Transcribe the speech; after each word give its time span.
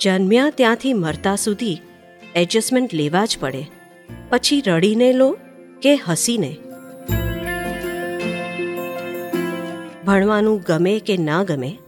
જન્મ્યા 0.00 0.50
ત્યાંથી 0.50 0.92
મરતા 0.92 1.36
સુધી 1.36 1.78
એડજસ્ટમેન્ટ 2.34 2.94
લેવા 2.94 3.24
જ 3.24 3.38
પડે. 3.40 3.66
પછી 4.28 4.62
રડીને 4.66 5.12
લો 5.12 5.38
કે 5.82 5.96
હસીને? 5.96 6.56
ભણવાનું 10.06 10.62
ગમે 10.66 10.98
કે 10.98 11.16
ના 11.16 11.44
ગમે, 11.44 11.78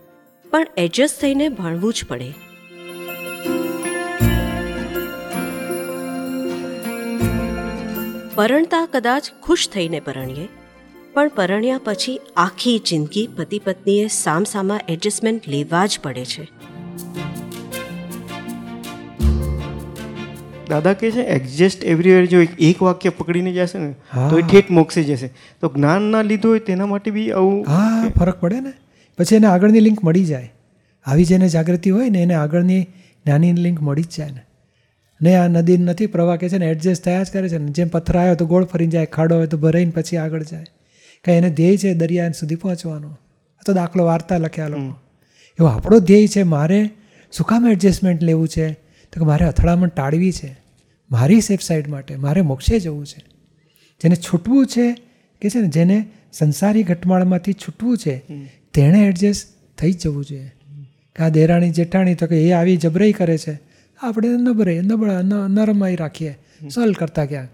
પણ 0.50 0.66
એડજસ્ટ 0.76 1.20
થઈને 1.20 1.48
ભણવું 1.48 1.92
જ 1.92 2.04
પડે. 2.08 2.34
પરણતા 8.34 8.88
કદાચ 8.92 9.30
ખુશ 9.42 9.68
થઈને 9.68 10.00
પરણીએ. 10.00 10.61
પણ 11.14 11.28
પરણ્યા 11.28 11.80
પછી 11.84 12.20
આખી 12.36 12.78
જિંદગી 12.78 13.28
પતિ 13.36 13.58
પત્નીએ 13.58 14.06
સામસામા 14.06 14.80
એડજસ્ટમેન્ટ 14.88 15.48
લેવા 15.48 15.86
જ 15.86 15.98
પડે 16.02 16.24
છે. 16.24 16.48
દાદા 20.68 20.92
કહે 20.92 21.10
છે 21.10 21.20
એક્ઝેસ્ટ 21.20 21.84
એવરીવેર 21.84 22.26
જો 22.26 22.40
એક- 22.40 22.58
એક 22.58 22.82
વાક્ય 22.82 23.08
પકડીને 23.08 23.52
જશે 23.52 23.78
ને 23.78 23.94
હા. 24.12 24.28
તો 24.30 24.38
એ 24.38 24.42
ઠેઠ 24.42 24.70
મોક્ષી 24.70 25.04
જશે. 25.04 25.26
તો 25.60 25.72
જ્ઞાન 25.76 26.02
ના 26.02 26.22
લીધું 26.22 26.50
હોય 26.50 26.58
તેના 26.58 26.86
માટે 26.86 27.10
બી 27.10 27.32
આવું 27.32 27.64
હા 27.68 28.08
ફરક 28.08 28.40
પડે 28.40 28.60
ને. 28.60 28.72
પછી 29.18 29.36
એને 29.36 29.46
આગળની 29.46 29.80
લિંક 29.80 30.04
મળી 30.04 30.24
જાય. 30.24 30.52
આવી 31.04 31.24
જેને 31.24 31.48
જાગૃતિ 31.48 31.90
હોય 31.90 32.10
ને 32.10 32.22
એને 32.22 32.34
આગળની 32.34 32.86
નાની 33.26 33.52
લિંક 33.52 33.82
મળી 33.82 34.02
જ 34.02 34.08
જાય 34.18 34.30
ને. 34.30 34.40
ને 35.22 35.34
આ 35.34 35.48
નદી 35.48 35.76
નથી 35.76 36.06
પ્રવાહ 36.06 36.36
કે 36.36 36.48
છે 36.48 36.58
ને 36.58 36.66
એડજસ્ટ 36.66 37.04
થયા 37.04 37.22
જ 37.22 37.30
કરે 37.32 37.48
છે 37.48 37.58
ને. 37.58 37.68
જેમ 37.68 37.88
પથ્થર 37.88 38.18
આવ્યો 38.18 38.34
તો 38.34 38.46
ગોળ 38.46 38.64
ફરી 38.64 38.86
જાય 38.86 39.06
ખાડો 39.06 39.36
હોય 39.36 39.46
તો 39.46 39.58
ભરાઈને 39.58 39.90
પછી 39.90 40.16
આગળ 40.16 40.42
જાય. 40.42 40.64
કાંઈ 41.24 41.36
એને 41.36 41.50
ધ્યેય 41.50 41.76
છે 41.76 41.94
દરિયા 41.94 42.30
સુધી 42.30 42.54
પહોંચવાનો? 42.54 43.08
આ 43.58 43.62
તો 43.66 43.72
દાખલો 43.72 44.04
વાર્તા 44.04 44.36
લખ્યા 44.36 44.68
લોકો. 44.68 44.82
એવો 45.50 45.66
આપણો 45.66 45.98
ધ્યેય 45.98 46.26
છે 46.26 46.42
મારે 46.42 46.90
શું 47.32 47.46
કામ 47.46 47.68
એડજસ્ટમેન્ટ 47.68 48.22
લેવું 48.22 48.48
છે? 48.48 48.72
તો 49.12 49.20
કે 49.20 49.24
મારે 49.24 49.44
અથડામણ 49.44 49.88
ટાળવી 49.88 50.32
છે. 50.32 50.58
મારી 51.10 51.40
સેફ 51.40 51.60
સાઈડ 51.60 51.88
માટે 51.88 52.16
મારે 52.16 52.40
મોક્ષે 52.40 52.80
જવું 52.80 53.06
છે. 53.06 53.24
જેને 54.02 54.16
છૂટવું 54.16 54.66
છે 54.66 54.92
કે 55.40 55.50
છે 55.50 55.60
ને 55.60 55.68
જેને 55.68 56.08
સંસારી 56.32 56.82
ઘટમાળમાંથી 56.82 57.52
છૂટવું 57.52 57.98
છે 57.98 58.18
તેણે 58.74 58.98
એડજસ્ટ 58.98 59.76
થઈ 59.78 59.92
જ 59.92 60.02
જવું 60.02 60.24
જોઈએ. 60.24 60.52
કે 61.16 61.24
આ 61.24 61.28
દેરાણી 61.28 61.70
જેઠાણી 61.70 62.14
તો 62.14 62.26
કે 62.26 62.48
એ 62.48 62.52
આવી 62.52 62.76
જબરાઈ 62.76 63.12
કરે 63.12 63.38
છે. 63.38 63.60
આપણે 64.02 64.28
નબરે 64.28 64.80
નબળા 64.80 65.22
ન- 65.22 65.50
નરમાઈ 65.50 65.96
રાખીએ. 65.96 66.38
સોલ્વ 66.68 66.92
કરતા 66.92 67.24
ક્યાં? 67.24 67.48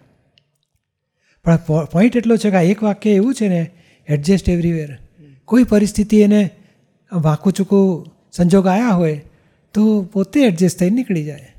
પણ 1.44 1.56
પોઈન્ટ 1.84 2.16
એટલો 2.16 2.36
છે 2.36 2.50
કે 2.50 2.56
આ 2.56 2.62
એક 2.62 2.82
વાક્ય 2.82 3.10
એવું 3.10 3.34
છે 3.34 3.48
ને 3.48 3.70
એડજસ્ટ 4.08 4.48
એવરીવેર 4.48 4.98
કોઈ 5.44 5.64
પરિસ્થિતિ 5.64 6.20
એને 6.20 6.50
વાંકુચૂકું 7.12 8.10
સંજોગ 8.32 8.66
આવ્યા 8.66 8.88
હોય, 8.88 9.24
તો 9.74 10.02
પોતે 10.02 10.40
એડજસ્ટ 10.40 10.78
થઈને 10.78 10.96
નીકળી 10.96 11.24
જાય. 11.24 11.54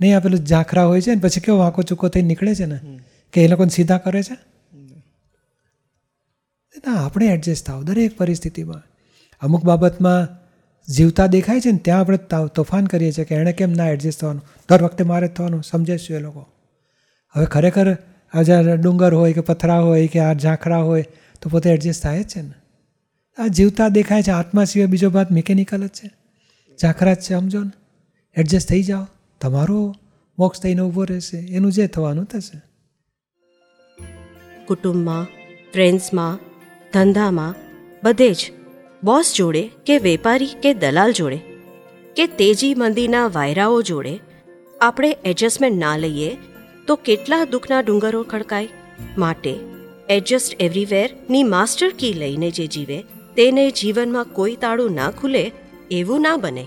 નહીં 0.00 0.16
આ 0.16 0.20
પેલું 0.20 0.40
ઝાંખરા 0.40 0.84
હોય 0.84 1.00
છે 1.00 1.14
ને, 1.14 1.20
પછી 1.20 1.40
કેવો 1.40 1.58
વાંકો 1.58 1.82
ચૂકો 1.82 2.08
થઈ 2.08 2.22
નીકળે 2.22 2.54
છે 2.54 2.64
ને, 2.64 2.78
કે 3.32 3.44
એ 3.44 3.48
લોકોને 3.48 3.68
સીધા 3.68 3.98
કરે 3.98 4.22
છે? 4.22 4.36
ના, 6.78 7.04
આપણે 7.04 7.26
એડજસ્ટ 7.26 7.66
થાવ 7.66 7.82
દરેક 7.82 8.16
પરિસ્થિતિમાં. 8.18 8.82
અમુક 9.42 9.64
બાબતમાં 9.64 10.28
જીવતા 10.92 11.26
દેખાય 11.26 11.60
છે 11.60 11.70
ને, 11.70 11.78
ત્યાં 11.78 12.00
આપણે 12.00 12.18
તોફાન 12.54 12.86
કરીએ 12.86 13.12
છીએ 13.12 13.24
કે 13.24 13.34
એણે 13.34 13.52
કેમ 13.52 13.72
ના 13.72 13.88
એડજસ્ટ 13.88 14.20
થવાનું? 14.20 14.44
દર 14.68 14.82
વખતે 14.82 15.04
મારે 15.04 15.28
જ 15.28 15.30
થવાનું, 15.30 15.62
સમજે 15.62 15.98
છે 15.98 16.16
એ 16.16 16.18
લોકો. 16.18 16.46
હવે 17.34 17.46
ખરેખર 17.46 17.96
આ 18.34 18.42
જ્યારે 18.42 18.76
ડુંગર 18.76 19.14
હોય 19.14 19.32
કે 19.32 19.40
પથરા 19.40 19.80
હોય 19.80 20.06
કે 20.06 20.18
આ 20.18 20.32
ઝાંખરા 20.32 20.78
હોય, 20.78 21.04
તો 21.42 21.50
પોતે 21.50 21.70
એડજસ્ટ 21.70 22.02
થાય 22.02 22.22
જ 22.22 22.28
છે 22.28 22.42
ને. 22.42 22.54
આ 23.38 23.46
જીવતા 23.46 23.88
દેખાય 23.88 24.22
છે, 24.22 24.30
આત્મા 24.30 24.64
સિવાય 24.64 24.86
બીજો 24.86 25.10
ભાત 25.10 25.32
મિકેનિકલ 25.32 25.86
જ 25.86 25.88
છે. 25.88 26.10
ઝાંખરા 26.82 27.14
જ 27.14 27.16
છે, 27.16 27.34
સમજો 27.34 27.64
ને. 27.64 27.70
એડજસ્ટ 28.36 28.68
થઈ 28.68 28.82
જાઓ. 28.82 29.06
તમારો 29.40 29.94
મોક્ષ 30.38 30.60
થઈને 30.60 30.80
ઊભો 30.80 31.04
રહેશે. 31.04 31.38
એનું 31.38 31.72
જે 31.72 31.86
થવાનું 31.86 32.24
થશે 32.24 32.68
કુટુંબમાં 34.66 35.24
ફ્રેન્ડ્સમાં 35.72 36.38
ધંધામાં 36.92 37.54
બધે 38.04 38.34
જ 38.34 38.52
બોસ 39.04 39.34
જોડે 39.36 39.70
કે 39.86 39.98
વેપારી 39.98 40.48
કે 40.62 40.74
દલાલ 40.74 41.12
જોડે 41.12 41.38
કે 42.16 42.26
તેજી 42.26 42.74
મંદીના 42.74 43.26
વાયરાઓ 43.26 43.82
જોડે 43.82 44.18
આપણે 44.80 45.16
એડજસ્ટમેન્ટ 45.24 45.78
ના 45.78 45.96
લઈએ 45.96 46.36
તો 46.88 46.96
કેટલા 46.96 47.44
દુઃખના 47.44 47.80
ડુંગરો 47.80 48.22
ખડકાય? 48.22 48.68
માટે 49.18 49.58
એડજસ્ટ 50.08 50.62
એવરીવેરની 50.62 51.42
માસ્ટર 51.42 51.90
કી 51.90 52.12
લઈને 52.12 52.50
જે 52.50 52.66
જીવે, 52.66 53.02
તેને 53.36 53.70
જીવનમાં 53.70 54.24
કોઈ 54.24 54.56
તાળું 54.56 54.92
ના 54.92 55.10
ખુલે, 55.10 55.52
એવું 55.90 56.20
ના 56.20 56.36
બને. 56.36 56.66